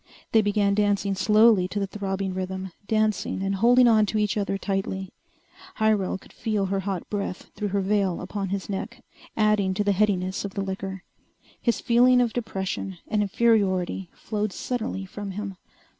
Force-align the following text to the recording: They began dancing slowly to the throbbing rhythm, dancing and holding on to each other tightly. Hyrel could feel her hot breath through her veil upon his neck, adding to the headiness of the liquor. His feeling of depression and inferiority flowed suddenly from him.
They 0.31 0.41
began 0.41 0.73
dancing 0.73 1.13
slowly 1.13 1.67
to 1.67 1.79
the 1.79 1.85
throbbing 1.85 2.33
rhythm, 2.33 2.71
dancing 2.87 3.43
and 3.43 3.53
holding 3.53 3.87
on 3.87 4.07
to 4.07 4.17
each 4.17 4.35
other 4.35 4.57
tightly. 4.57 5.11
Hyrel 5.75 6.17
could 6.17 6.33
feel 6.33 6.65
her 6.65 6.79
hot 6.79 7.07
breath 7.11 7.51
through 7.53 7.67
her 7.67 7.81
veil 7.81 8.19
upon 8.19 8.49
his 8.49 8.67
neck, 8.67 9.03
adding 9.37 9.75
to 9.75 9.83
the 9.83 9.91
headiness 9.91 10.43
of 10.43 10.55
the 10.55 10.63
liquor. 10.63 11.03
His 11.61 11.79
feeling 11.81 12.19
of 12.19 12.33
depression 12.33 12.97
and 13.09 13.21
inferiority 13.21 14.09
flowed 14.15 14.53
suddenly 14.53 15.05
from 15.05 15.29
him. 15.33 15.55